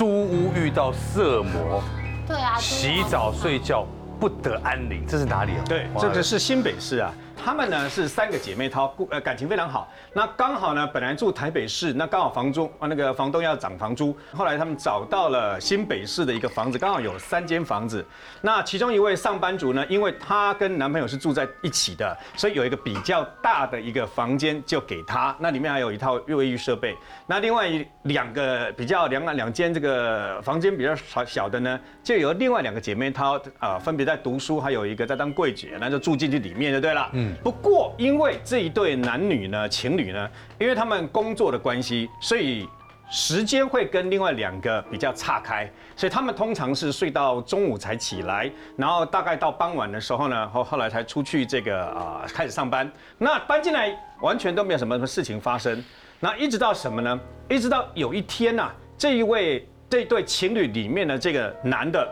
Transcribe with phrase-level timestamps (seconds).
[0.00, 1.82] 租屋遇到色魔，
[2.26, 3.86] 对啊，洗澡睡觉
[4.18, 5.64] 不得安宁，这是哪里啊？
[5.68, 7.12] 对，这个是新北市啊。
[7.42, 9.90] 她们呢是三个姐妹淘，呃感情非常好。
[10.12, 18.04] 那刚好呢，本来住台北市，那刚好房租啊那个房东要涨房租，后来他们找到了新北市的一个房子，刚好有三间房子。
[18.42, 26.94] 那其中一位上班族呢，因为她跟男朋友是住在一起的，所以有一个比较大的一个房间就给她，那里面还有一套卫浴设备。
[27.26, 27.68] 那另外
[28.02, 37.08] 两个比较两两间这个房间比较小小的呢，就由另外两个姐妹淘啊分别在读书，还有一个在当柜姐，那就住进去里面就对了。
[37.12, 37.29] 嗯。
[37.42, 42.68] 不过，因为这一对男女呢，情侣呢，因为他们工作的关系，所以
[43.10, 52.90] 时间会跟另外两个比较岔开，所以他们通常是睡到中午才起来，然后大概到傍晚的时候呢，后后来才出去这个啊开始上班。
[53.18, 55.82] 那搬进来完全都没有什么什么事情发生，
[56.20, 57.20] 那一直到什么呢？
[57.48, 62.08] 一直到有一天呐，这一位这对情侣里面的这个男的，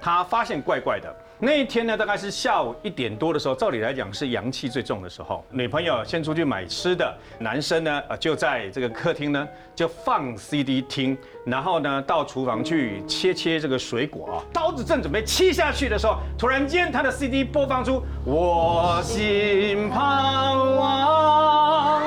[0.00, 1.14] 他发现怪怪的。
[1.44, 5.44] 那一天呢，大概是下午一点多的时候，照理来讲是阳气最重的时候。
[5.50, 14.40] 女朋友先出去买吃的，男生呢，呃，就在这个客厅呢，就放 CD 听，然后呢，到厨房去切切这个水果。
[14.52, 22.02] 刀子正准备切下去的时候，突然间他的 CD 播放出《我心盼望》，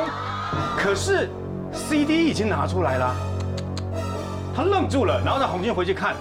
[0.78, 1.28] 可是
[1.74, 3.14] CD 已经拿出来了，
[4.56, 6.16] 他愣住了，然后再红军回去看。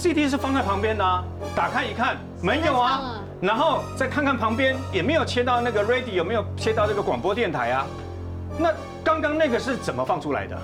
[0.00, 7.86] CD 是放在旁边的，打开一看没有啊，然后再看看旁边也没有切到那个 radio，有没有切到这个广播电台啊？
[8.58, 8.72] 那
[9.04, 10.58] 刚刚那个是怎么放出来的？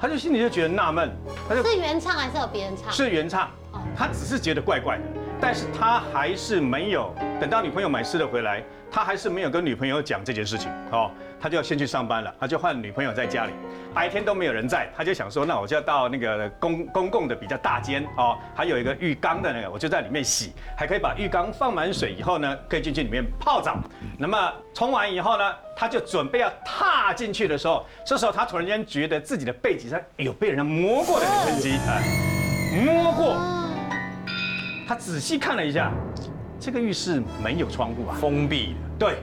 [0.00, 1.14] 他就心里就觉得纳闷，
[1.46, 2.90] 他就是原唱还是有别人唱？
[2.90, 3.50] 是原唱，
[3.94, 5.02] 他只是觉得怪怪的，
[5.38, 8.64] 但是他还是没有等到女朋友买吃的回来。
[8.94, 11.10] 他还是没有跟女朋友讲这件事情哦，
[11.42, 13.52] 他就要先去上班了，他就换女朋友在家里，
[13.92, 23.76] 白天都没有人在，他就想说，那我就要到那个公公共的比较大间哦，还有一个浴缸的那个，我就在里面洗，还可以把浴缸放满水以后呢，可以进去里面泡澡。
[24.16, 33.36] 那么冲完以后呢，他就准备要踏进去的时候，这时候他突然间觉得自己的背脊上有被人家摸过的痕迹，哎，摸过，
[34.86, 35.90] 他仔细看了一下。
[36.64, 38.78] 这个浴室没有窗户啊，封闭的。
[38.96, 39.16] 对，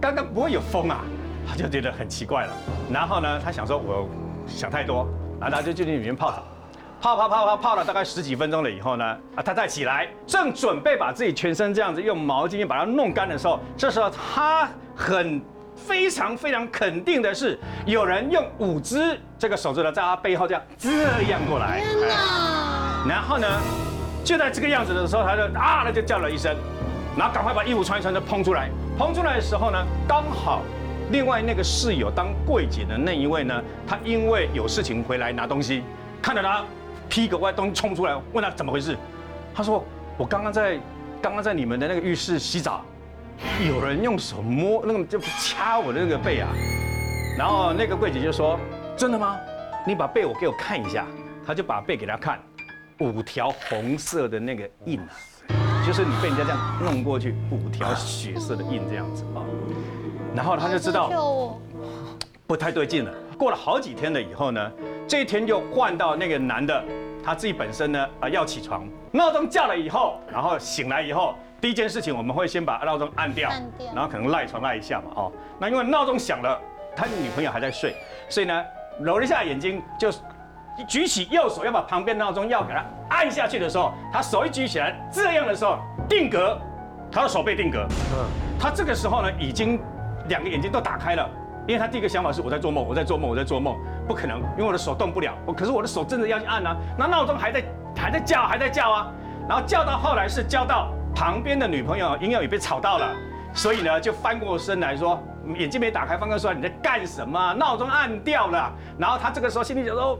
[0.00, 1.04] 刚刚不会有风啊，
[1.48, 2.52] 他就觉得很奇怪了。
[2.90, 4.08] 然后呢，他想说，我
[4.46, 5.06] 想太多，
[5.40, 6.42] 然后他就进去里面泡澡，
[7.00, 15.40] 泡泡泡泡泡了大概十几分钟了以后呢，啊，他再起来，正准备把自己全身这样子用毛巾把它弄干的时候，这时候他很
[15.74, 21.82] 非常非常肯定的是，有人用五只这个手指头在他背后这样这样过来。
[23.08, 23.46] 然后呢，
[24.24, 26.56] 就在这个样子的时候，他就啊，那就叫了一声。
[27.16, 28.68] 然后赶快把衣服穿一穿，就蓬出来。
[28.98, 30.62] 蓬出来的时候呢，刚好
[31.10, 35.82] 另外那个室友当柜姐的那一位呢，他因为有事情回来拿东西，
[36.20, 36.64] 看到他
[37.08, 38.96] 披个外东西冲出来，问他怎么回事。
[39.54, 39.84] 他说
[40.18, 40.78] ：“我刚刚在
[41.22, 42.84] 刚刚在你们的那个浴室洗澡，
[43.66, 46.48] 有人用手摸那个就掐我的那个背啊。”
[47.38, 48.58] 然后那个柜姐就说
[48.98, 49.36] ：“真的吗？
[49.86, 51.06] 你把背我给我看一下。”
[51.46, 52.40] 他就把背给他看，
[52.98, 55.06] 五条红色的那个印啊。
[55.86, 59.38] 就是你被人家这样弄过去，五条血色的印这样子啊，
[60.36, 61.10] 然后他就知道
[62.46, 63.12] 不太对劲了。
[63.38, 64.70] 过了好几天了以后呢，
[65.08, 66.84] 这一天就换到那个男的，
[67.24, 73.50] 他自己本身呢啊要起床，闹钟叫了以后，然后醒来以后，第一件事情我们会先把闹钟按掉，
[73.94, 75.32] 然后可能赖床赖一下嘛哦。
[75.58, 76.60] 那因为闹钟响了，
[76.94, 77.96] 他女朋友还在睡，
[78.28, 78.64] 所以呢
[79.00, 80.10] 揉了一下眼睛就。
[80.86, 86.60] 举起右手要把旁边闹钟要给他按下去的时候，他手一举起来，这样的时候定格，
[87.10, 87.86] 他的手被定格。
[88.12, 88.26] 嗯，
[88.60, 89.80] 他这个时候呢，已经
[90.28, 91.28] 两个眼睛都打开了，
[91.66, 93.76] 因为他第一个想法是我在做梦，我在做梦，我在做梦，
[94.06, 95.32] 不可能，因为我的手动不了。
[95.44, 97.64] 我可是我的手真的要去按啊，那闹钟还在
[97.96, 99.12] 还在叫，还在叫啊，
[99.48, 103.12] 然后叫到后来是叫到旁边的女朋友，因为也被吵到了，
[103.54, 105.22] 所以呢就翻过身来说，
[105.56, 107.54] 眼睛没打开，翻过说你在干什么？
[107.54, 108.72] 闹钟按掉了。
[108.98, 110.18] 然后他这个时候心里想说。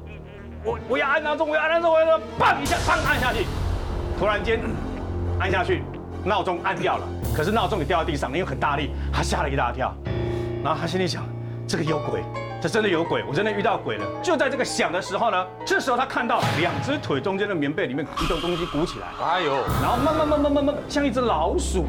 [0.64, 3.47] 我我要按闹钟，我要按闹钟，我要说砰一下，砰按下去，
[4.19, 4.58] 突然间
[5.38, 5.85] 按下去，
[6.26, 9.94] 闹钟按掉了，可是闹钟也掉到地上，因为很大力，他吓了一大跳，
[10.62, 11.23] 然后他心里想，
[11.69, 12.23] 这个有鬼。
[12.58, 14.05] 这真的有鬼，我真的遇到鬼了。
[14.23, 21.84] 就在这个响的时候呢，这时候他看到两只腿中间的棉被里面一种东西鼓起来，哎呦，然后慢慢慢慢慢慢像一只老鼠，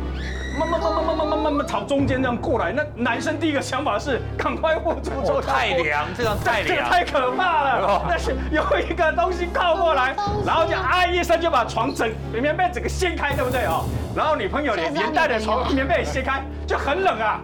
[0.60, 2.74] 慢慢慢慢慢慢慢慢慢朝中间这样过来。
[2.74, 8.06] 那男生第一个想法是赶快握住，做太凉，这样太凉，太可怕了。
[8.08, 10.14] 但是有一个东西靠过来，
[10.46, 13.86] 然后就啊一声就把床整棉被整个掀开，对不对哦？
[14.18, 17.40] 然后女朋友连连带的床棉被掀开，就很冷啊。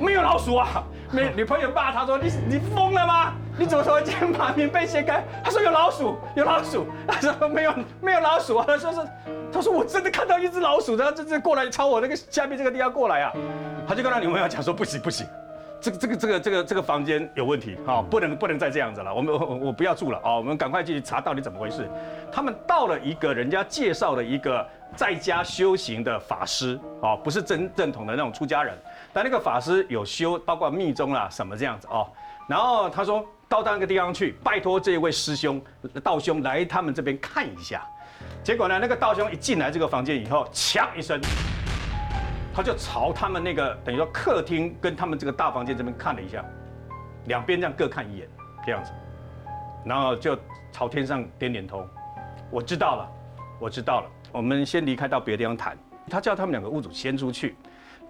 [0.00, 0.82] 没有老鼠啊！
[1.12, 3.34] 女女朋友骂他说：“你你疯了吗？
[3.56, 6.88] 你怎么突然间把棉被掀开？”他说：“有老鼠，有老鼠。
[7.06, 9.00] ”他说：“没有没有老鼠啊！”他说是，
[9.52, 13.32] 他说我真的看到一只老鼠，然后这这过来朝我那个下面这个地方过来啊！
[13.86, 15.24] 他就跟他女朋友讲说：“不行不行。”
[15.80, 21.88] 这个这个这个这个这个房间有问题，好，不能不能再这样子了，我们我我不要住了，啊，我们赶快去查到底怎么回事。
[22.32, 24.66] 他们到了一个人家介绍的一个
[24.96, 28.76] 在家修行的法师，哦，不是真正统的那种出家人，
[29.12, 32.08] 但那个法师有修，包括密宗啦什么这样子哦。
[32.48, 35.62] 然后他说到那个地方去，拜托这位师兄
[36.02, 37.86] 道兄来他们这边看一下。
[38.42, 41.20] 结果呢，那个道兄一进来这个房间以后，呛一声。
[42.58, 46.44] 他就朝他们那个等于说客厅跟他们这个大房间这边看了一下，
[47.26, 48.28] 两边这样各看一眼，
[48.66, 48.90] 这样子，
[49.84, 50.36] 然后就
[50.72, 51.86] 朝天上点点头，
[52.50, 53.08] 我知道了，
[53.60, 55.78] 我知道了，我们先离开到别的地方谈。
[56.10, 57.54] 他叫他们两个屋主先出去，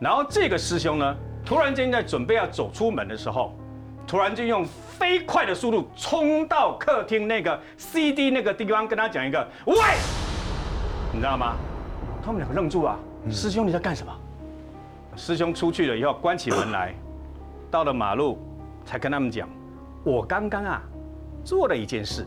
[0.00, 3.54] 然后这个师兄呢，突然间在准备要走出门的时候，
[4.06, 9.76] 突然间用飞快的速度冲到客厅那个 CD 那个地方，跟他讲一个喂，
[11.12, 11.54] 你知道吗？
[12.24, 12.98] 他们两个愣住啊，
[13.30, 14.10] 师兄你在干什么？
[15.18, 16.94] 师兄出去了以后，关起门来，
[17.70, 18.38] 到了马路，
[18.84, 19.48] 才跟他们讲
[20.04, 20.80] ：“我刚刚啊，
[21.44, 22.24] 做了一件事，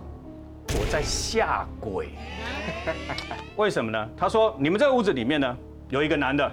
[0.77, 2.09] 我在下鬼。
[3.55, 4.09] 为什么呢？
[4.17, 5.57] 他说：你们这个屋子里面呢，
[5.87, 6.51] 有一个男的，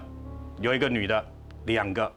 [0.61, 1.25] 有一个女的，
[1.67, 2.11] 两个，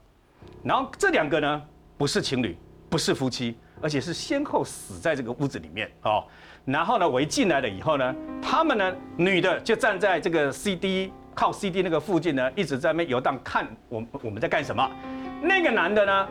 [0.63, 1.61] 然后这两个呢，
[1.97, 2.55] 不是情侣，
[2.91, 6.23] 不是夫妻，而且是先后死在这个屋子里面哦。
[6.63, 11.11] 然后呢，我一进来了以后呢，他们呢，女的就站在这个 CD。
[11.33, 14.89] 靠 CD 那个附近呢，一直在那游荡，看我我们在干什么。
[15.41, 16.27] 那个男的呢，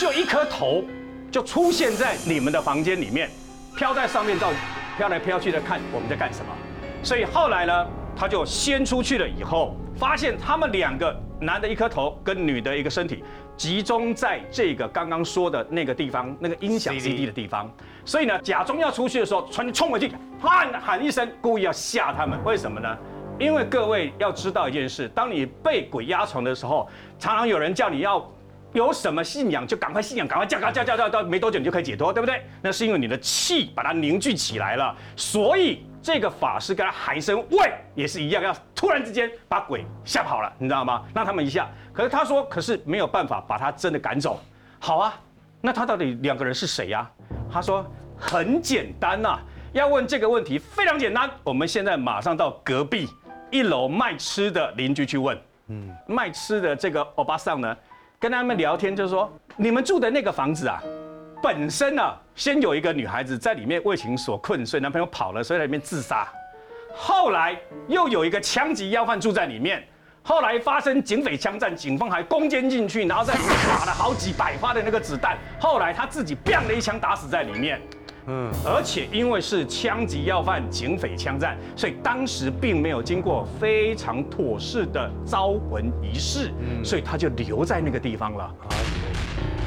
[0.00, 0.84] 就一颗头
[1.30, 3.28] 就出现在你们的房间里面，
[3.76, 4.52] 飘在上面，到
[4.96, 6.52] 飘来飘去的看我们在干什么。
[7.02, 7.86] 所以后来呢，
[8.16, 13.24] 他就先出去了，以后发现他们两个男的一颗头跟女的一个身体
[13.56, 17.70] 集中在这个刚刚说的那个地方，那个音响 CD 的地方。
[18.04, 22.38] 所以呢，假装要出去的时候，突然冲回去，喊喊一声，故意要吓他们。
[22.44, 22.96] 为什么呢？
[23.38, 26.88] 因为各位要知道一件事，当你被鬼压床的时候，
[27.18, 28.24] 常常有人叫你要
[28.72, 32.44] 有什么信仰就赶快信仰，赶快叫叫叫叫叫，没多久你就可以解脱，对不对？
[32.62, 41.02] 那是因为你的气把它凝聚起来了，所以这个法师跟他喊声喂，也是一样，要突然之间把鬼吓跑了，你知道吗？
[41.12, 41.68] 让他们一下。
[41.92, 44.40] 可是他说，可是没有办法把他真的赶走。
[44.78, 45.20] 好啊，
[45.60, 47.10] 那他到底两个人是谁呀？
[47.50, 47.84] 他说
[48.16, 49.40] 很简单呐，
[49.72, 53.08] 要问这个问题非常简单，我们现在马上到隔壁。
[53.54, 57.76] 一楼卖吃的邻居去问，嗯，卖吃的这个欧巴桑呢，
[58.18, 60.82] 跟他们聊天，就是说你们住的那个房子啊，
[61.40, 62.02] 本身呢，
[62.34, 66.26] 先有一个女孩子在里面为情所困，所以男朋友跑了，所以在里面自杀。
[66.96, 67.56] 后来
[67.86, 69.86] 又有一个枪击要犯住在里面，
[70.24, 73.34] 后来发生警匪枪战，警方还攻坚进去，然后再
[73.68, 77.80] 打了好几百发的那个子弹，后来他自己砰的一枪打死在里面。
[78.26, 86.50] 嗯，而且因为是枪击要犯、警匪枪战，所以当时并没有经过非常妥适的招魂仪式，
[86.84, 88.44] 所以他就留在那个地方了。
[88.44, 88.72] 啊，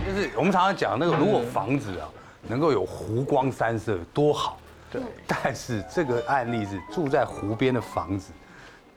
[0.05, 2.09] 就是我们常常讲那个，如果房子啊
[2.47, 4.57] 能够有湖光山色，多好。
[4.91, 5.01] 对。
[5.27, 8.31] 但是这个案例是住在湖边的房子，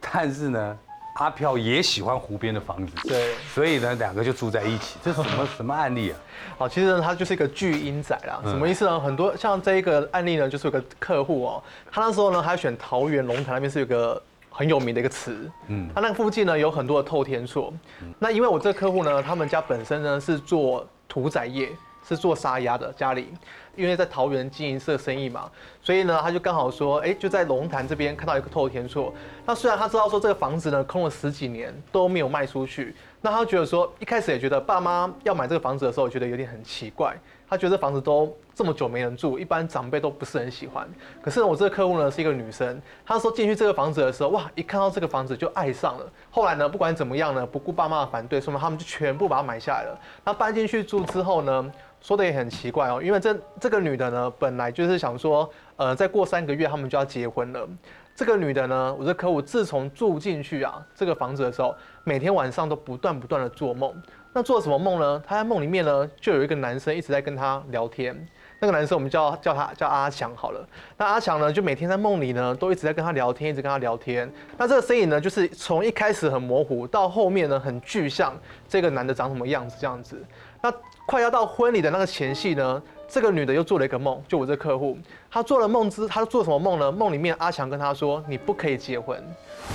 [0.01, 0.79] 但是呢。
[1.15, 4.99] 阿飘也喜欢湖边的房子，对，所以呢，两个就住在一起。
[5.03, 6.19] 这是什么 什么案例啊？
[6.59, 8.41] 好，其实呢，它就是一个巨婴仔啦。
[8.45, 8.99] 什么意思呢？
[8.99, 17.73] 很多像这一个案例呢，就是有个客户哦，他那时候呢，他选桃园龙潭那边是有个很有名的一个池，嗯，他那个附近呢有很多的透天厝。
[18.19, 21.71] 那因为我这个客户呢，他们家本身呢是做屠宰业。
[22.09, 23.29] 是做杀鸭的家里，
[23.77, 25.50] 因为在桃园经营这生意嘛，
[25.83, 29.12] 所以呢，他就刚好说，哎，就在龙潭这边看到一个透天厝。
[29.47, 37.17] 那虽然他知道说这个房子呢空了十几年都没有卖出去，那他觉得说一开始也觉得爸妈要买这个房子的时候，觉得有点很奇怪。
[37.49, 40.89] 他觉得这房子都这么久没人住，一般长辈都不是很喜欢。
[41.21, 46.09] 可是我这个客户呢是一个女生，她说进去这个房子的时候，哇，一看到这个房子就爱上了。
[46.31, 50.00] 后来呢，不管怎么样呢，不顾爸妈的反对，所以他们就全部把它买下来了。
[50.25, 51.73] 那搬进去住之后呢？
[52.00, 57.69] 说的也很奇怪哦，因为这这个女的呢，本来就是想说，呃，再过三个月他们就要结婚了。
[58.14, 63.95] 这个女的呢，我这客户自从住进去啊这个房子的时候，每天晚上都不断不断的做梦。
[64.33, 65.23] 那做什么梦呢？
[65.26, 68.28] 她在梦里面呢，就有一个男生一直在跟她聊天。
[68.62, 70.69] 那个男生我们叫叫他叫阿强好了。
[70.99, 74.30] 那阿强呢，就每天在梦里呢，都一直在跟他聊天，一直跟他聊天。
[74.59, 78.37] 那这个身影呢，就是从一开始很模糊，到后面呢很具象，
[78.69, 80.23] 这个男的长什么样子这样子。
[80.62, 80.73] 那
[81.07, 84.97] 快要到婚礼的那个前夕呢，这个女的又做了一个梦，就我这客户，
[85.31, 86.93] 她做了梦之，她做什么梦呢？
[86.93, 89.23] 梦里面阿强跟她说，你不可以结婚，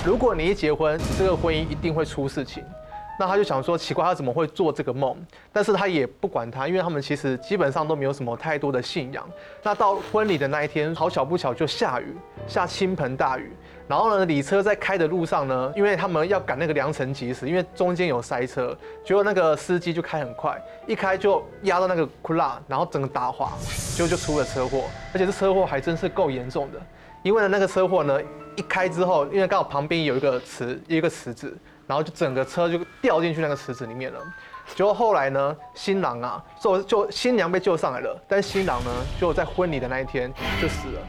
[0.06, 2.64] 如果你一结婚，你这个婚姻一定会出事情。
[3.18, 5.16] 那他就想说奇怪，他怎么会做这个梦？
[5.54, 9.26] 但是他也不管他，因为他们其实基本上都没有什么太多的信仰。
[9.64, 12.14] 那到婚礼的那一天，好巧不巧就下雨，
[12.46, 13.54] 下倾盆大雨。
[13.88, 23.52] 然后呢，礼车在开的路上呢，因为他们要赶那个良辰吉时，因为中间有塞车，结果那个司机就开很快，一开就压到那个库拉，然后整个打滑，
[23.96, 26.82] 结果就出了车祸，而且这车祸还真是够严重的。
[27.22, 28.20] 因为呢，那个车祸呢，
[28.56, 34.20] 一开之后，因为刚好旁边有一个池，一个池子，然后就整个车就掉进去那个池子里面了。
[34.76, 41.00] 结果后来呢，新郎啊，就就新娘被救上来了，但新郎呢，就在婚礼的那一天就死了。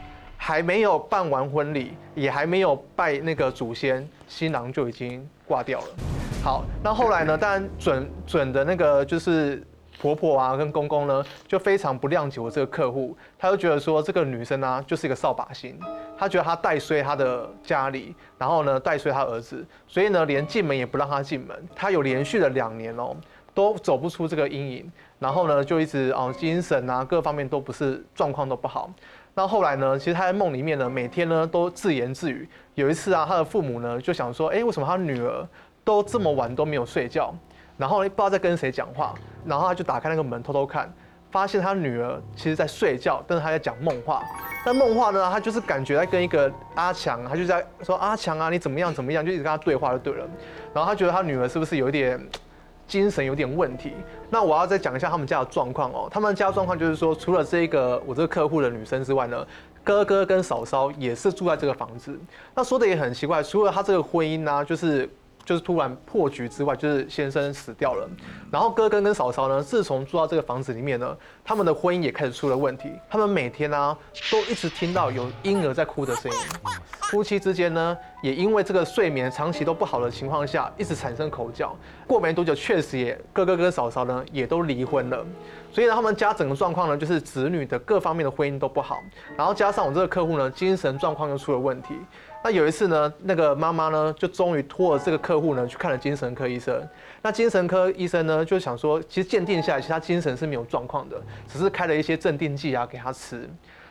[0.47, 5.87] 还没有办完婚礼，也还没有拜那个祖先，新郎就已经挂掉了。
[6.41, 7.37] 好，那后来呢？
[7.37, 9.61] 当然准准的那个就是
[9.99, 15.77] 婆婆啊，跟公公呢，就非常不谅解我这个客户，他就觉得说这个女生呢就是一个扫把星，
[16.17, 21.61] 他觉得她带衰他的家里，然后呢带衰他儿子，所以呢连进门也不让他进门。
[21.75, 23.13] 他有连续的两年哦，
[23.53, 28.89] 都走不出这个阴影，然后呢就一直哦精神啊各方面都不是状况都不好。
[29.37, 29.99] 那后来呢？
[29.99, 32.49] 其实他在梦里面呢，每天呢都自言自语。
[32.73, 35.47] 有一次啊，他的父母呢就想说，哎，为什么他女儿
[35.83, 37.31] 都这么晚都没有睡觉？
[37.77, 39.13] 然后不知道在跟谁讲话。
[39.45, 40.91] 然后他就打开那个门偷偷看，
[41.29, 44.23] 发现他女儿其实在睡觉，但是他在讲梦话。
[44.65, 50.27] 但梦话呢，他就是感觉在跟一个阿强，他就在说阿强啊，你怎么样怎么样，就一直跟他对话就对了。
[50.73, 52.19] 然后他觉得他女儿是不是有一点？
[52.87, 53.93] 精神有点问题，
[54.29, 56.07] 那我要再讲一下他们家的状况哦。
[56.09, 59.45] 他们家状况就是说，除了这个我这个客户的女生之外呢，
[59.83, 62.17] 哥哥跟嫂嫂也是住在这个房子。
[62.55, 65.09] 那说的也很奇怪，除了他这个婚姻呢，就是。
[65.47, 68.05] 就是突然破局之外，就是先生死掉了，
[68.51, 72.91] 然后哥哥跟嫂嫂呢，自从住到这个房子里面呢，他们的婚姻也开始出了问题。
[73.09, 73.97] 他们每天呢，
[74.29, 76.37] 都一直听到有婴儿在哭的声音。
[77.03, 81.73] 夫妻之间呢，也因为这个睡眠长期都不好的情况下，一直产生口角。
[82.05, 85.25] 过没多久，确实也哥哥跟嫂嫂呢，也都离婚了。
[85.71, 89.01] 所以呢，他们家整个状况呢，就是子女的各方面的婚姻都不好，
[89.37, 91.95] 然后加上我这个客户呢，精神状况又出了问题。
[92.47, 96.81] 那有一次呢，那个妈妈呢，就终于托了这个客户呢去看了精神科医生。
[97.21, 103.49] 那精神科医生呢，就想说，其实鉴定下来，其实他精神是没有状况的，只是开了一些镇定剂啊给他吃。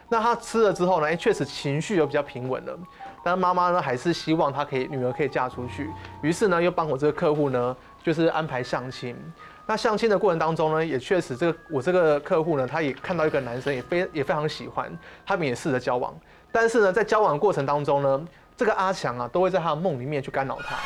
[0.09, 2.79] 那他吃了之后呢，哎，确实情绪又比较平稳了。
[3.23, 5.91] 但妈妈呢，还是希望他可以女儿可以嫁出去，
[6.23, 9.15] 于是呢，又帮我这个客户呢，就是安排相亲。
[9.67, 14.91] 那相亲的过程当中呢，也确实这个我这个客户呢，他也看到一个男生，也非也非常喜欢，
[15.27, 16.19] 他们也试着交往。
[16.53, 20.77] 但是呢，在交往的过程当中呢，这个阿强啊，都会在他的梦里面去干扰他，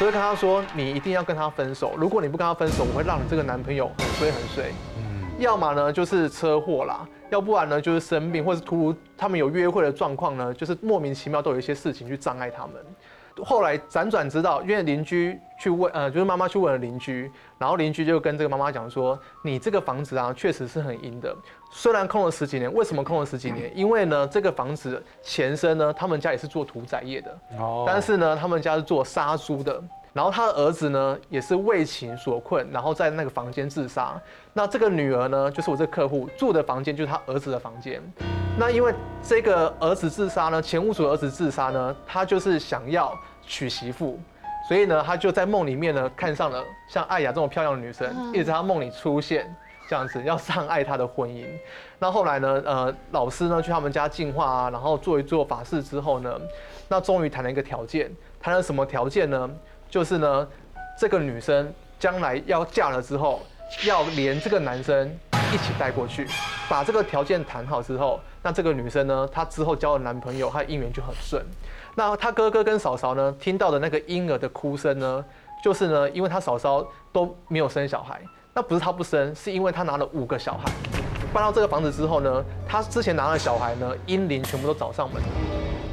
[0.00, 12.74] 都会跟他说：“你一定要跟他分手，如果你不跟他分手，我会让你这个男朋友很衰很衰。”嗯，要么呢就是车祸啦，要不然呢就是生病，或是突如他们有约会的状况呢，就是莫名其妙都有一些事情去障碍他们。
[13.42, 21.34] 后来辗转知道，因为邻居去问，呃，就是妈妈去问了邻居，然后邻居就跟这个妈妈讲说：“你这个房子啊，确实是很阴的。
[21.70, 23.70] 虽然空了十几年，为什么空了十几年？
[23.76, 29.82] 因为呢，这个房子前身呢，他们家也是做屠宰业的，哦，但是呢，他们家是做杀猪的。
[30.12, 34.14] 然后他的儿子呢，也是为情所困，然后在那个房间自杀。
[34.52, 38.00] 那这个女儿呢，就是我这个客户住的房间，就是他儿子的房间。
[38.56, 43.12] 那因为这个儿子自杀呢，前屋主儿子自杀呢，他就是想要
[43.44, 44.18] 娶媳妇，
[44.68, 49.52] 所以呢，他就在梦里面呢，看上了 像艾雅这种漂亮的女生，一直在他梦里出现，
[49.88, 51.44] 这样子要障碍他的婚姻。
[51.98, 56.40] 那后来呢，呃，老师呢去他们家净化啊，然后做一做法事之后呢，
[56.86, 58.08] 那终于谈了一个条件，
[58.40, 59.50] 谈了什么条件呢？
[59.90, 60.48] 就是呢，
[60.96, 63.42] 这个女生将来要嫁了之后，
[63.84, 65.10] 要连这个男生
[65.54, 66.26] 一起带过去，
[66.68, 71.40] 把这个条件谈好之后，那这个女生呢，她之后交了男朋友，她姻缘就很顺。
[71.94, 75.24] 那她哥哥跟嫂嫂呢，听到的那个婴儿的哭声呢，
[75.62, 78.20] 就是呢，因为她嫂嫂都没有生小孩，
[78.52, 80.64] 那不是她不生，是因为她拿了五个小孩，
[81.32, 85.22] 搬到这个房子之后呢，她之前拿了小孩呢，婴灵全部都找上门。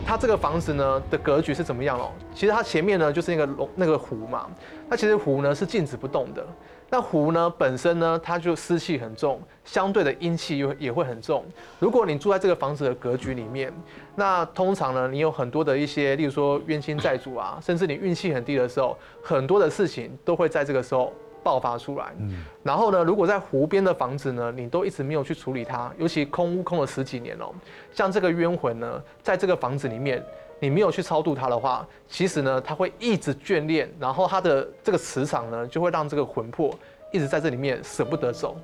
[0.04, 2.12] 它这个房子呢的格局是怎么样哦？
[2.34, 4.50] 其实它前面呢就是那个那个湖嘛。
[4.90, 6.44] 那其实湖呢是静止不动的。
[6.92, 11.44] 那湖呢本身呢它就湿气很重，相对的阴气又也会很重。
[11.80, 13.74] 如果你住在这个房子的格局里面，
[14.14, 21.12] 那通常呢你有很多的一些，例如说冤亲债主啊，甚至你运气很低的时候，很多的事情都会在这个时候。
[21.44, 22.14] 爆发出来，
[22.62, 27.52] 然后呢，如果在湖边的房子呢，你都一直没有去处理它，尤其空屋空了十几年哦，
[27.92, 30.24] 像这个冤魂呢，在这个房子里面，
[30.62, 36.72] 你没有去超度它的话，其实呢，它会一直眷恋，然后它的这个磁场呢，就会让这个魂魄
[37.12, 38.56] 一直在这里面舍不得走，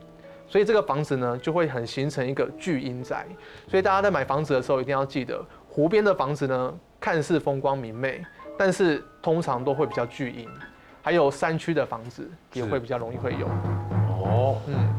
[0.47, 3.25] 所以这个房子呢，就会很形成一个巨阴宅。
[3.67, 8.23] 所以大家在买房子的时候，一定要记得，湖边的房子呢，看似风光明媚，
[8.55, 10.47] 但是通常都会比较巨阴。
[11.01, 13.47] 还有山区的房子也会比较容易会有。
[13.47, 14.93] 哦，嗯，